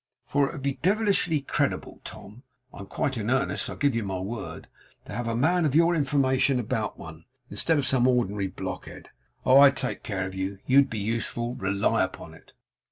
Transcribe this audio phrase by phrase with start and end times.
[0.25, 2.41] For it would be devilish creditable, Tom
[2.73, 4.67] (I'm quite in earnest, I give you my word),
[5.05, 9.09] to have a man of your information about one, instead of some ordinary blockhead.
[9.45, 10.57] Oh, I'd take care of you.
[10.65, 12.53] You'd be useful, rely upon it!